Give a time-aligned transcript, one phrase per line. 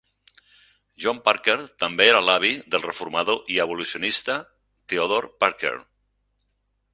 [1.03, 4.39] John Parker també era l'avi del reformador i abolicionista
[4.95, 5.75] Theodore Parker.